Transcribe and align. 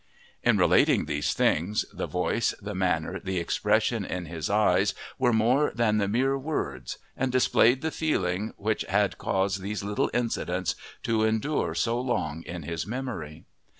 In 0.41 0.57
relating 0.57 1.05
these 1.05 1.31
things 1.35 1.85
the 1.93 2.07
voice, 2.07 2.55
the 2.59 2.73
manner, 2.73 3.19
the 3.19 3.37
expression 3.37 4.03
in 4.03 4.25
his 4.25 4.49
eyes 4.49 4.95
were 5.19 5.31
more 5.31 5.71
than 5.75 5.99
the 5.99 6.07
mere 6.07 6.39
words, 6.39 6.97
and 7.15 7.31
displayed 7.31 7.83
the 7.83 7.91
feeling 7.91 8.51
which 8.57 8.81
had 8.85 9.19
caused 9.19 9.61
these 9.61 9.83
little 9.83 10.09
incidents 10.11 10.73
to 11.03 11.23
endure 11.23 11.75
so 11.75 12.01
long 12.01 12.41
in 12.47 12.63
his 12.63 12.87
memory. 12.87 13.45